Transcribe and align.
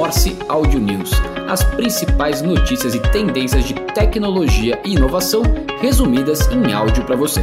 Morse 0.00 0.34
Audio 0.48 0.80
News, 0.80 1.10
as 1.46 1.62
principais 1.62 2.40
notícias 2.40 2.94
e 2.94 3.00
tendências 3.12 3.66
de 3.66 3.74
tecnologia 3.92 4.80
e 4.82 4.94
inovação 4.94 5.42
resumidas 5.78 6.48
em 6.48 6.72
áudio 6.72 7.04
para 7.04 7.14
você. 7.14 7.42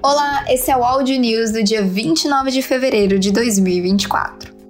Olá, 0.00 0.44
esse 0.48 0.70
é 0.70 0.76
o 0.76 0.84
Audio 0.84 1.18
News 1.18 1.50
do 1.50 1.64
dia 1.64 1.82
29 1.82 2.52
de 2.52 2.62
fevereiro 2.62 3.18
de 3.18 3.32
2024. 3.32 4.61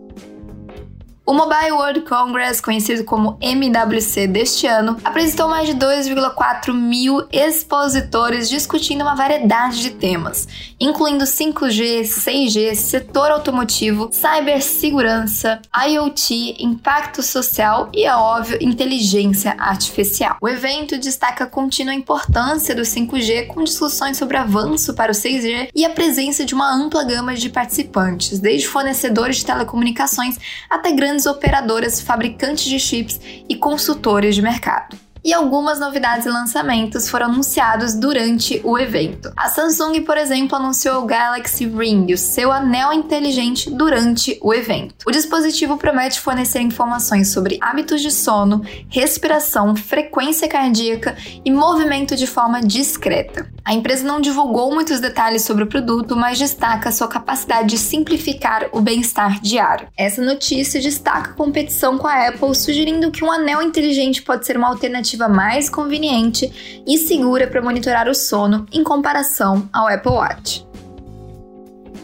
O 1.32 1.34
Mobile 1.34 1.72
World 1.72 2.00
Congress, 2.02 2.60
conhecido 2.60 3.04
como 3.04 3.38
MWC 3.40 4.26
deste 4.26 4.66
ano, 4.66 4.98
apresentou 5.02 5.48
mais 5.48 5.66
de 5.66 5.74
2,4 5.74 6.74
mil 6.74 7.26
expositores 7.32 8.50
discutindo 8.50 9.00
uma 9.00 9.14
variedade 9.14 9.80
de 9.80 9.92
temas, 9.92 10.46
incluindo 10.78 11.24
5G, 11.24 12.02
6G, 12.02 12.74
setor 12.74 13.30
automotivo, 13.30 14.10
cibersegurança, 14.12 15.58
IoT, 15.74 16.62
impacto 16.62 17.22
social 17.22 17.88
e, 17.94 18.04
é 18.04 18.14
óbvio, 18.14 18.58
inteligência 18.60 19.56
artificial. 19.58 20.36
O 20.38 20.46
evento 20.46 20.98
destaca 20.98 21.44
a 21.44 21.46
contínua 21.46 21.94
importância 21.94 22.74
do 22.74 22.82
5G 22.82 23.46
com 23.46 23.64
discussões 23.64 24.18
sobre 24.18 24.36
avanço 24.36 24.92
para 24.92 25.12
o 25.12 25.14
6G 25.14 25.70
e 25.74 25.82
a 25.86 25.90
presença 25.94 26.44
de 26.44 26.52
uma 26.52 26.70
ampla 26.70 27.02
gama 27.04 27.34
de 27.34 27.48
participantes, 27.48 28.38
desde 28.38 28.68
fornecedores 28.68 29.36
de 29.36 29.46
telecomunicações 29.46 30.36
até 30.68 30.92
grandes 30.92 31.21
operadoras, 31.26 32.00
fabricantes 32.00 32.64
de 32.64 32.78
chips 32.78 33.20
e 33.48 33.56
consultores 33.56 34.34
de 34.34 34.42
mercado 34.42 34.96
e 35.24 35.32
algumas 35.32 35.78
novidades 35.78 36.26
e 36.26 36.28
lançamentos 36.28 37.08
foram 37.08 37.26
anunciados 37.26 37.94
durante 37.94 38.60
o 38.64 38.78
evento. 38.78 39.32
A 39.36 39.48
Samsung, 39.48 40.00
por 40.02 40.16
exemplo, 40.16 40.56
anunciou 40.56 41.02
o 41.02 41.06
Galaxy 41.06 41.66
Ring, 41.66 42.12
o 42.12 42.18
seu 42.18 42.50
anel 42.50 42.92
inteligente, 42.92 43.70
durante 43.70 44.38
o 44.42 44.52
evento. 44.52 44.94
O 45.06 45.10
dispositivo 45.10 45.76
promete 45.76 46.20
fornecer 46.20 46.60
informações 46.60 47.30
sobre 47.30 47.58
hábitos 47.60 48.00
de 48.00 48.10
sono, 48.10 48.62
respiração, 48.88 49.76
frequência 49.76 50.48
cardíaca 50.48 51.16
e 51.44 51.50
movimento 51.50 52.16
de 52.16 52.26
forma 52.26 52.60
discreta. 52.60 53.48
A 53.64 53.72
empresa 53.72 54.04
não 54.04 54.20
divulgou 54.20 54.74
muitos 54.74 54.98
detalhes 54.98 55.42
sobre 55.42 55.62
o 55.62 55.68
produto, 55.68 56.16
mas 56.16 56.38
destaca 56.38 56.90
sua 56.90 57.06
capacidade 57.06 57.68
de 57.68 57.78
simplificar 57.78 58.68
o 58.72 58.80
bem-estar 58.80 59.40
diário. 59.40 59.86
Essa 59.96 60.20
notícia 60.20 60.80
destaca 60.80 61.30
a 61.30 61.34
competição 61.34 61.96
com 61.96 62.08
a 62.08 62.28
Apple, 62.28 62.54
sugerindo 62.56 63.12
que 63.12 63.24
um 63.24 63.30
anel 63.30 63.62
inteligente 63.62 64.20
pode 64.20 64.46
ser 64.46 64.56
uma 64.56 64.68
alternativa 64.68 65.28
mais 65.28 65.70
conveniente 65.70 66.82
e 66.84 66.98
segura 66.98 67.46
para 67.46 67.62
monitorar 67.62 68.08
o 68.08 68.14
sono 68.14 68.66
em 68.72 68.82
comparação 68.82 69.68
ao 69.72 69.86
Apple 69.86 70.10
Watch. 70.10 70.66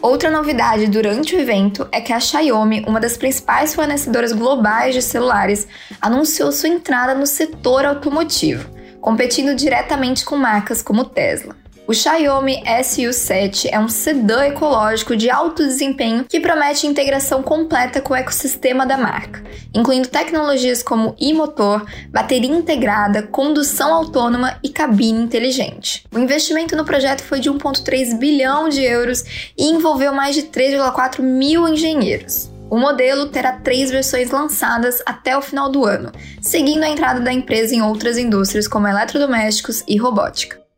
Outra 0.01 0.31
novidade 0.31 0.87
durante 0.87 1.35
o 1.35 1.39
evento 1.39 1.85
é 1.91 1.99
que 1.99 2.13
a 2.13 2.21
Xiaomi, 2.21 2.85
uma 2.87 3.01
das 3.01 3.17
principais 3.17 3.75
fornecedoras 3.75 4.31
globais 4.31 4.95
de 4.95 5.01
celulares, 5.01 5.67
anunciou 5.99 6.53
sua 6.53 6.69
entrada 6.69 7.13
no 7.13 7.27
setor 7.27 7.83
automotivo, 7.83 8.78
competindo 9.01 9.55
diretamente 9.55 10.25
com 10.25 10.35
marcas 10.37 10.81
como 10.81 11.05
Tesla. 11.05 11.55
O 11.89 11.93
Xiaomi 11.95 12.61
SU7 12.65 13.67
é 13.71 13.79
um 13.79 13.89
sedã 13.89 14.45
ecológico 14.45 15.15
de 15.15 15.27
alto 15.27 15.65
desempenho 15.65 16.23
que 16.23 16.39
promete 16.39 16.85
integração 16.85 17.41
completa 17.41 17.99
com 17.99 18.13
o 18.13 18.15
ecossistema 18.15 18.85
da 18.85 18.95
marca, 18.95 19.43
incluindo 19.73 20.07
tecnologias 20.07 20.83
como 20.83 21.15
e-motor, 21.19 21.83
bateria 22.11 22.55
integrada, 22.55 23.23
condução 23.23 23.91
autônoma 23.91 24.59
e 24.63 24.69
cabine 24.69 25.19
inteligente. 25.19 26.05
O 26.13 26.19
investimento 26.19 26.75
no 26.75 26.85
projeto 26.85 27.23
foi 27.23 27.39
de 27.39 27.49
1,3 27.49 28.19
bilhão 28.19 28.69
de 28.69 28.83
euros 28.83 29.23
e 29.57 29.63
envolveu 29.63 30.13
mais 30.13 30.35
de 30.35 30.43
3,4 30.43 31.23
mil 31.23 31.67
engenheiros. 31.67 32.51
O 32.69 32.77
modelo 32.77 33.29
terá 33.29 33.53
três 33.53 33.89
versões 33.89 34.29
lançadas 34.29 35.01
até 35.05 35.35
o 35.35 35.41
final 35.41 35.71
do 35.71 35.85
ano, 35.85 36.11
seguindo 36.41 36.83
a 36.83 36.89
entrada 36.89 37.19
da 37.19 37.33
empresa 37.33 37.73
em 37.73 37.81
outras 37.81 38.17
indústrias 38.17 38.67
como 38.67 38.87
eletrodomésticos 38.87 39.83
e 39.87 39.97
robótica. 39.97 40.68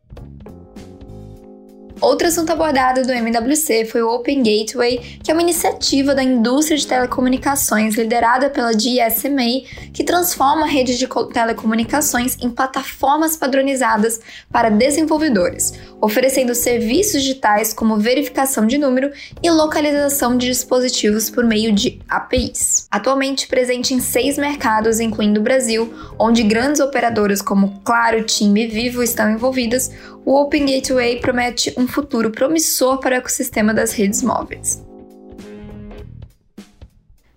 Outro 2.02 2.26
assunto 2.26 2.50
abordado 2.50 3.04
do 3.06 3.12
MWC 3.12 3.84
foi 3.84 4.02
o 4.02 4.10
Open 4.10 4.42
Gateway, 4.42 5.20
que 5.22 5.30
é 5.30 5.34
uma 5.34 5.42
iniciativa 5.42 6.16
da 6.16 6.22
indústria 6.22 6.76
de 6.76 6.84
telecomunicações 6.84 7.94
liderada 7.94 8.50
pela 8.50 8.72
GSMA, 8.72 9.62
que 9.92 10.02
transforma 10.02 10.66
redes 10.66 10.98
de 10.98 11.06
telecomunicações 11.32 12.36
em 12.42 12.50
plataformas 12.50 13.36
padronizadas 13.36 14.20
para 14.50 14.68
desenvolvedores, 14.68 15.74
oferecendo 16.00 16.56
serviços 16.56 17.22
digitais 17.22 17.72
como 17.72 17.96
verificação 17.96 18.66
de 18.66 18.78
número 18.78 19.12
e 19.40 19.48
localização 19.48 20.36
de 20.36 20.48
dispositivos 20.48 21.30
por 21.30 21.44
meio 21.44 21.72
de 21.72 22.00
APIs. 22.08 22.88
Atualmente 22.90 23.46
presente 23.46 23.94
em 23.94 24.00
seis 24.00 24.36
mercados, 24.36 24.98
incluindo 24.98 25.38
o 25.38 25.44
Brasil, 25.44 25.94
onde 26.18 26.42
grandes 26.42 26.80
operadoras 26.80 27.40
como 27.40 27.80
Claro, 27.84 28.24
TIM 28.24 28.58
e 28.58 28.66
Vivo 28.66 29.04
estão 29.04 29.30
envolvidas, 29.30 29.92
o 30.24 30.40
Open 30.40 30.66
Gateway 30.66 31.20
promete 31.20 31.74
um 31.76 31.86
futuro 31.86 32.30
promissor 32.30 32.98
para 32.98 33.16
o 33.16 33.18
ecossistema 33.18 33.74
das 33.74 33.92
redes 33.92 34.22
móveis. 34.22 34.84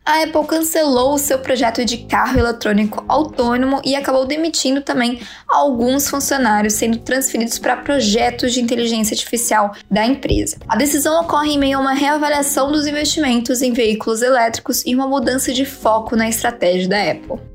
A 0.05 0.21
Apple 0.21 0.45
cancelou 0.45 1.15
o 1.15 1.17
seu 1.17 1.39
projeto 1.39 1.83
de 1.83 1.97
carro 2.05 2.37
eletrônico 2.37 3.03
autônomo 3.07 3.81
e 3.83 3.95
acabou 3.95 4.23
demitindo 4.23 4.81
também 4.81 5.19
alguns 5.47 6.07
funcionários, 6.07 6.75
sendo 6.75 6.99
transferidos 6.99 7.57
para 7.57 7.77
projetos 7.77 8.53
de 8.53 8.61
inteligência 8.61 9.15
artificial 9.15 9.73
da 9.89 10.05
empresa. 10.05 10.57
A 10.67 10.75
decisão 10.75 11.19
ocorre 11.21 11.53
em 11.53 11.57
meio 11.57 11.79
a 11.79 11.81
uma 11.81 11.93
reavaliação 11.93 12.71
dos 12.71 12.85
investimentos 12.85 13.63
em 13.63 13.73
veículos 13.73 14.21
elétricos 14.21 14.85
e 14.85 14.93
uma 14.93 15.07
mudança 15.07 15.51
de 15.51 15.65
foco 15.65 16.15
na 16.15 16.29
estratégia 16.29 16.87
da 16.87 17.01
Apple. 17.01 17.54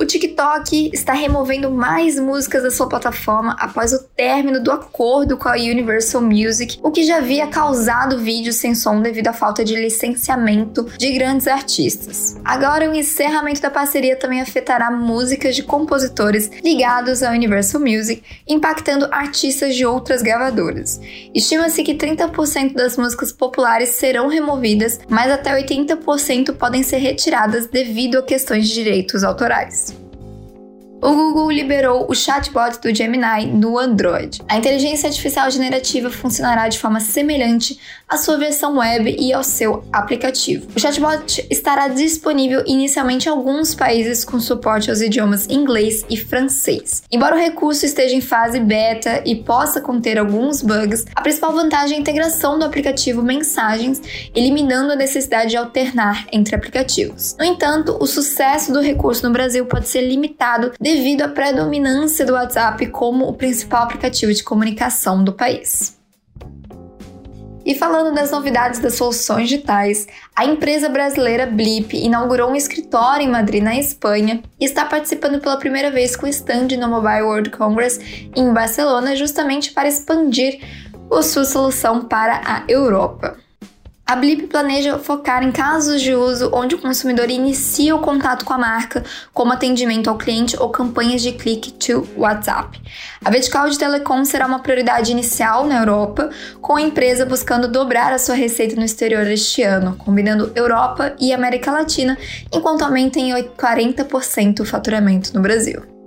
O 0.00 0.06
TikTok 0.06 0.90
está 0.94 1.12
removendo 1.12 1.70
mais 1.70 2.18
músicas 2.18 2.62
da 2.62 2.70
sua 2.70 2.88
plataforma 2.88 3.54
após 3.60 3.92
o 3.92 3.98
término 3.98 4.58
do 4.58 4.72
acordo 4.72 5.36
com 5.36 5.46
a 5.46 5.56
Universal 5.56 6.22
Music, 6.22 6.78
o 6.82 6.90
que 6.90 7.04
já 7.04 7.18
havia 7.18 7.46
causado 7.48 8.18
vídeos 8.18 8.56
sem 8.56 8.74
som 8.74 9.02
devido 9.02 9.28
à 9.28 9.34
falta 9.34 9.62
de 9.62 9.76
licenciamento 9.76 10.84
de 10.96 11.12
grandes 11.12 11.46
artistas. 11.46 12.34
Agora, 12.42 12.90
o 12.90 12.94
encerramento 12.94 13.60
da 13.60 13.68
parceria 13.68 14.16
também 14.16 14.40
afetará 14.40 14.90
músicas 14.90 15.54
de 15.54 15.62
compositores 15.62 16.50
ligados 16.64 17.22
à 17.22 17.32
Universal 17.32 17.82
Music, 17.82 18.22
impactando 18.48 19.06
artistas 19.10 19.76
de 19.76 19.84
outras 19.84 20.22
gravadoras. 20.22 20.98
Estima-se 21.34 21.82
que 21.82 21.94
30% 21.94 22.72
das 22.72 22.96
músicas 22.96 23.32
populares 23.32 23.90
serão 23.90 24.28
removidas, 24.28 24.98
mas 25.10 25.30
até 25.30 25.54
80% 25.62 26.56
podem 26.56 26.82
ser 26.82 26.96
retiradas 26.96 27.66
devido 27.66 28.16
a 28.16 28.22
questões 28.22 28.66
de 28.66 28.72
direitos 28.72 29.22
autorais 29.22 29.89
o 31.02 31.14
Google 31.14 31.50
liberou 31.50 32.06
o 32.08 32.14
chatbot 32.14 32.78
do 32.82 32.94
Gemini 32.94 33.46
no 33.46 33.78
Android. 33.78 34.40
A 34.46 34.58
inteligência 34.58 35.08
artificial 35.08 35.50
generativa 35.50 36.10
funcionará 36.10 36.68
de 36.68 36.78
forma 36.78 37.00
semelhante 37.00 37.78
à 38.06 38.16
sua 38.16 38.36
versão 38.36 38.76
web 38.76 39.16
e 39.18 39.32
ao 39.32 39.42
seu 39.42 39.84
aplicativo. 39.92 40.66
O 40.76 40.80
chatbot 40.80 41.46
estará 41.50 41.88
disponível 41.88 42.62
inicialmente 42.66 43.28
em 43.28 43.30
alguns 43.30 43.74
países 43.74 44.24
com 44.24 44.38
suporte 44.38 44.90
aos 44.90 45.00
idiomas 45.00 45.48
inglês 45.48 46.04
e 46.10 46.16
francês. 46.16 47.02
Embora 47.10 47.34
o 47.34 47.38
recurso 47.38 47.86
esteja 47.86 48.14
em 48.14 48.20
fase 48.20 48.60
beta 48.60 49.22
e 49.24 49.36
possa 49.36 49.80
conter 49.80 50.18
alguns 50.18 50.60
bugs, 50.60 51.06
a 51.14 51.22
principal 51.22 51.52
vantagem 51.52 51.94
é 51.94 51.98
a 51.98 52.00
integração 52.00 52.58
do 52.58 52.64
aplicativo 52.64 53.22
Mensagens, 53.22 54.02
eliminando 54.34 54.92
a 54.92 54.96
necessidade 54.96 55.50
de 55.50 55.56
alternar 55.56 56.26
entre 56.32 56.54
aplicativos. 56.54 57.36
No 57.38 57.44
entanto, 57.44 57.96
o 58.00 58.06
sucesso 58.06 58.72
do 58.72 58.80
recurso 58.80 59.26
no 59.26 59.32
Brasil 59.32 59.64
pode 59.66 59.88
ser 59.88 60.02
limitado 60.02 60.72
devido 60.94 61.22
à 61.22 61.28
predominância 61.28 62.26
do 62.26 62.32
WhatsApp 62.32 62.84
como 62.88 63.28
o 63.28 63.34
principal 63.34 63.84
aplicativo 63.84 64.32
de 64.34 64.42
comunicação 64.42 65.22
do 65.22 65.32
país. 65.32 65.96
E 67.64 67.74
falando 67.74 68.12
das 68.12 68.32
novidades 68.32 68.80
das 68.80 68.94
soluções 68.94 69.48
digitais, 69.48 70.08
a 70.34 70.44
empresa 70.44 70.88
brasileira 70.88 71.46
Blip 71.46 71.96
inaugurou 71.96 72.50
um 72.50 72.56
escritório 72.56 73.24
em 73.24 73.30
Madrid, 73.30 73.62
na 73.62 73.76
Espanha, 73.76 74.42
e 74.58 74.64
está 74.64 74.84
participando 74.84 75.40
pela 75.40 75.58
primeira 75.58 75.90
vez 75.90 76.16
com 76.16 76.26
stand 76.26 76.68
no 76.78 76.88
Mobile 76.88 77.22
World 77.22 77.50
Congress 77.50 78.00
em 78.34 78.52
Barcelona, 78.52 79.14
justamente 79.14 79.72
para 79.72 79.88
expandir 79.88 80.60
sua 81.22 81.44
solução 81.44 82.02
para 82.02 82.40
a 82.44 82.64
Europa. 82.66 83.36
A 84.10 84.16
Blip 84.16 84.48
planeja 84.48 84.98
focar 84.98 85.44
em 85.44 85.52
casos 85.52 86.02
de 86.02 86.16
uso 86.16 86.50
onde 86.52 86.74
o 86.74 86.80
consumidor 86.80 87.30
inicia 87.30 87.94
o 87.94 88.00
contato 88.00 88.44
com 88.44 88.52
a 88.52 88.58
marca, 88.58 89.04
como 89.32 89.52
atendimento 89.52 90.10
ao 90.10 90.18
cliente 90.18 90.56
ou 90.58 90.68
campanhas 90.68 91.22
de 91.22 91.30
click 91.30 91.70
to 91.74 92.04
WhatsApp. 92.16 92.82
A 93.24 93.30
vertical 93.30 93.70
de 93.70 93.78
telecom 93.78 94.24
será 94.24 94.48
uma 94.48 94.58
prioridade 94.58 95.12
inicial 95.12 95.64
na 95.64 95.78
Europa, 95.78 96.28
com 96.60 96.74
a 96.74 96.82
empresa 96.82 97.24
buscando 97.24 97.68
dobrar 97.68 98.12
a 98.12 98.18
sua 98.18 98.34
receita 98.34 98.74
no 98.74 98.84
exterior 98.84 99.24
este 99.28 99.62
ano, 99.62 99.94
combinando 99.96 100.50
Europa 100.56 101.14
e 101.20 101.32
América 101.32 101.70
Latina, 101.70 102.18
enquanto 102.52 102.82
aumenta 102.82 103.20
em 103.20 103.30
40% 103.32 104.58
o 104.58 104.64
faturamento 104.64 105.32
no 105.32 105.40
Brasil. 105.40 105.99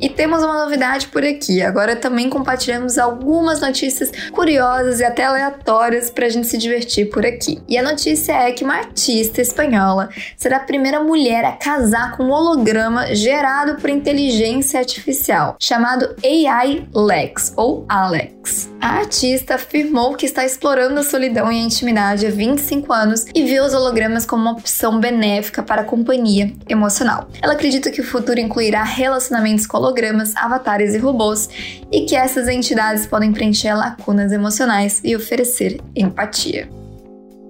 E 0.00 0.08
temos 0.08 0.42
uma 0.42 0.64
novidade 0.64 1.08
por 1.08 1.24
aqui. 1.24 1.62
Agora 1.62 1.96
também 1.96 2.28
compartilhamos 2.28 2.98
algumas 2.98 3.60
notícias 3.60 4.10
curiosas 4.32 5.00
e 5.00 5.04
até 5.04 5.24
aleatórias 5.24 6.10
para 6.10 6.26
a 6.26 6.28
gente 6.28 6.46
se 6.46 6.58
divertir 6.58 7.10
por 7.10 7.24
aqui. 7.24 7.62
E 7.68 7.78
a 7.78 7.82
notícia 7.82 8.32
é 8.32 8.52
que 8.52 8.64
uma 8.64 8.74
artista 8.76 9.40
espanhola 9.40 10.08
será 10.36 10.58
a 10.58 10.60
primeira 10.60 11.02
mulher 11.02 11.44
a 11.44 11.52
casar 11.52 12.16
com 12.16 12.24
um 12.24 12.30
holograma 12.30 13.14
gerado 13.14 13.80
por 13.80 13.88
inteligência 13.88 14.80
artificial, 14.80 15.56
chamado 15.60 16.14
AI 16.24 16.86
Lex 16.94 17.52
ou 17.56 17.84
Alex. 17.88 18.72
A 18.80 18.98
artista 18.98 19.54
afirmou 19.54 20.14
que 20.14 20.26
está 20.26 20.44
explorando 20.44 21.00
a 21.00 21.02
solidão 21.02 21.50
e 21.50 21.58
a 21.58 21.62
intimidade 21.62 22.26
há 22.26 22.30
25 22.30 22.92
anos 22.92 23.24
e 23.34 23.42
viu 23.44 23.64
os 23.64 23.72
hologramas 23.72 24.26
como 24.26 24.42
uma 24.42 24.52
opção 24.52 25.00
benéfica 25.00 25.62
para 25.62 25.80
a 25.80 25.84
companhia 25.84 26.52
emocional. 26.68 27.28
Ela 27.40 27.54
acredita 27.54 27.90
que 27.90 28.02
o 28.02 28.04
futuro 28.04 28.38
incluirá 28.38 28.82
relacionamentos 28.82 29.66
com 29.66 29.78
hologramas, 29.84 30.34
avatares 30.36 30.94
e 30.94 30.98
robôs 30.98 31.48
e 31.92 32.02
que 32.06 32.16
essas 32.16 32.48
entidades 32.48 33.06
podem 33.06 33.32
preencher 33.32 33.74
lacunas 33.74 34.32
emocionais 34.32 35.00
e 35.04 35.14
oferecer 35.14 35.80
empatia. 35.94 36.68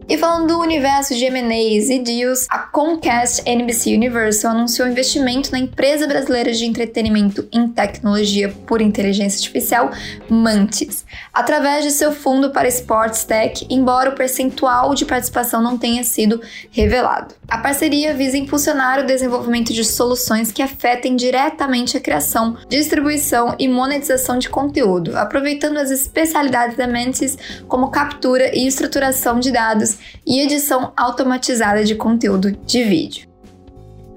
E 0.07 0.19
falando 0.19 0.49
do 0.49 0.61
universo 0.61 1.15
de 1.15 1.25
M&As 1.25 1.89
e 1.89 1.99
deals, 1.99 2.47
a 2.51 2.59
Comcast 2.59 3.43
NBC 3.47 3.95
Universal 3.95 4.51
anunciou 4.51 4.87
investimento 4.87 5.51
na 5.51 5.59
empresa 5.59 6.07
brasileira 6.07 6.53
de 6.53 6.67
entretenimento 6.67 7.49
em 7.51 7.67
tecnologia 7.69 8.55
por 8.67 8.83
inteligência 8.83 9.39
artificial, 9.39 9.91
Mantis, 10.29 11.07
através 11.33 11.85
de 11.85 11.91
seu 11.91 12.13
fundo 12.13 12.51
para 12.51 12.69
Sports 12.69 13.25
Tech, 13.25 13.67
embora 13.71 14.11
o 14.11 14.15
percentual 14.15 14.95
de 14.95 15.07
participação 15.07 15.63
não 15.63 15.79
tenha 15.79 16.05
sido 16.05 16.39
revelado. 16.71 17.35
A 17.49 17.59
parceria 17.59 18.13
visa 18.13 18.37
impulsionar 18.37 19.01
o 19.01 19.07
desenvolvimento 19.07 19.73
de 19.73 19.85
soluções 19.85 20.53
que 20.53 20.61
afetem 20.63 21.17
diretamente 21.17 21.97
a 21.97 22.01
criação, 22.01 22.59
distribuição 22.69 23.55
e 23.59 23.67
monetização 23.67 24.39
de 24.39 24.51
conteúdo, 24.51 25.17
aproveitando 25.17 25.79
as 25.79 25.91
especialidades 25.91 26.77
da 26.77 26.87
Mantis 26.87 27.39
como 27.67 27.91
captura 27.91 28.55
e 28.55 28.67
estruturação 28.67 29.41
de 29.41 29.51
dados 29.51 29.94
e 30.27 30.41
edição 30.41 30.93
automatizada 30.97 31.85
de 31.85 31.95
conteúdo 31.95 32.51
de 32.51 32.85
vídeo. 32.85 33.34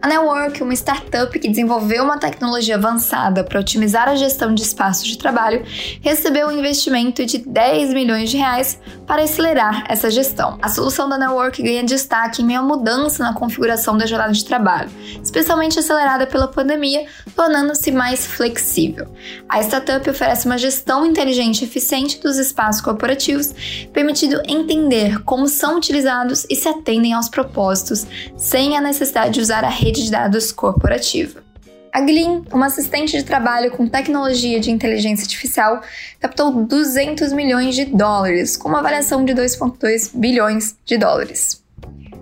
A 0.08 0.10
Network, 0.10 0.64
uma 0.64 0.74
startup 0.74 1.38
que 1.38 1.50
desenvolveu 1.50 2.06
uma 2.06 2.18
tecnologia 2.18 2.76
avançada 2.76 3.44
para 3.44 3.60
otimizar 3.60 4.08
a 4.08 4.16
gestão 4.16 4.56
de 4.56 4.62
espaços 4.62 5.06
de 5.06 5.18
trabalho, 5.18 5.66
recebeu 6.02 6.48
um 6.48 6.52
investimento 6.58 7.26
de 7.26 7.40
10 7.40 7.94
milhões 7.94 8.30
de 8.30 8.38
reais 8.38 8.80
para 9.06 9.24
acelerar 9.24 9.84
essa 9.90 10.10
gestão. 10.10 10.58
A 10.62 10.70
solução 10.70 11.10
da 11.10 11.18
Network 11.18 11.62
ganha 11.62 11.84
destaque 11.84 12.42
em 12.42 12.46
meio 12.46 12.62
à 12.62 12.64
mudança 12.64 13.22
na 13.22 13.34
configuração 13.34 13.98
da 13.98 14.06
jornada 14.06 14.32
de 14.32 14.46
trabalho, 14.46 14.90
especialmente 15.22 15.78
acelerada 15.78 16.26
pela 16.26 16.48
pandemia, 16.48 17.06
tornando-se 17.36 17.92
mais 17.92 18.26
flexível. 18.26 19.10
A 19.50 19.62
startup 19.62 20.10
oferece 20.10 20.46
uma 20.46 20.58
gestão 20.58 21.06
inteligente 21.06 21.62
e 21.62 21.66
eficiente 21.66 22.22
dos 22.22 22.38
espaços 22.38 22.82
corporativos, 22.82 23.54
permitindo 23.92 24.42
entender 24.48 25.22
como 25.24 25.50
são 25.50 25.76
utilizados 25.76 26.46
e 26.50 26.56
se 26.56 26.70
atendem 26.70 27.12
aos 27.12 27.28
propósitos, 27.28 28.08
sem 28.38 28.78
a 28.78 28.82
necessidade 28.82 29.34
de 29.34 29.42
usar 29.42 29.66
a 29.66 29.70
rede 29.70 29.97
de 30.04 30.12
dados 30.12 30.52
corporativa. 30.52 31.44
A 31.92 32.02
Glean, 32.02 32.44
uma 32.52 32.68
assistente 32.68 33.18
de 33.18 33.24
trabalho 33.24 33.72
com 33.72 33.88
tecnologia 33.88 34.60
de 34.60 34.70
inteligência 34.70 35.24
artificial, 35.24 35.82
captou 36.20 36.52
200 36.52 37.34
milhões 37.34 37.76
de 37.76 37.86
dólares, 37.86 38.56
com 38.56 38.70
uma 38.70 38.80
avaliação 38.80 39.26
de 39.26 39.34
2,2 39.34 40.12
bilhões 40.14 40.76
de 40.86 40.98
dólares. 40.98 41.64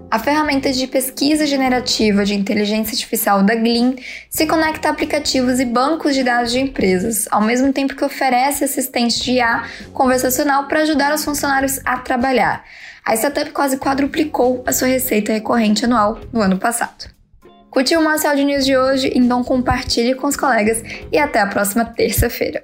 A 0.10 0.18
ferramenta 0.18 0.72
de 0.72 0.88
pesquisa 0.88 1.46
generativa 1.46 2.24
de 2.24 2.36
inteligência 2.36 2.94
artificial 2.94 3.44
da 3.44 3.54
Glean 3.56 3.96
se 4.30 4.46
conecta 4.46 4.88
a 4.88 4.92
aplicativos 4.92 5.60
e 5.60 5.66
bancos 5.66 6.16
de 6.16 6.24
dados 6.24 6.54
de 6.54 6.60
empresas, 6.62 7.28
ao 7.30 7.42
mesmo 7.42 7.74
tempo 7.74 7.96
que 7.96 8.06
oferece 8.06 8.64
assistente 8.64 9.22
de 9.22 9.32
IA 9.34 9.66
conversacional 9.92 10.68
para 10.68 10.84
ajudar 10.84 11.14
os 11.14 11.26
funcionários 11.26 11.82
a 11.84 11.98
trabalhar. 11.98 12.64
A 13.04 13.14
startup 13.16 13.52
quase 13.52 13.78
quadruplicou 13.78 14.64
a 14.66 14.72
sua 14.72 14.88
receita 14.88 15.34
recorrente 15.34 15.84
anual 15.84 16.20
no 16.32 16.42
ano 16.42 16.58
passado. 16.58 17.15
Curtiu 17.76 18.00
o 18.00 18.04
Marcel 18.06 18.38
de 18.38 18.46
News 18.46 18.66
de 18.66 18.78
hoje? 18.78 19.12
Então 19.14 19.44
compartilhe 19.44 20.16
com 20.16 20.28
os 20.28 20.38
colegas 20.38 20.82
e 21.12 21.20
até 21.20 21.42
a 21.42 21.48
próxima 21.48 21.84
terça-feira. 21.84 22.64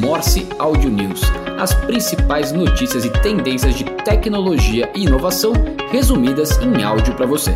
Morse 0.00 0.48
Audio 0.58 0.88
News. 0.88 1.20
As 1.60 1.74
principais 1.84 2.50
notícias 2.50 3.04
e 3.04 3.10
tendências 3.20 3.74
de 3.74 3.84
tecnologia 4.04 4.90
e 4.94 5.02
inovação 5.02 5.52
resumidas 5.90 6.56
em 6.62 6.82
áudio 6.82 7.14
para 7.14 7.26
você. 7.26 7.54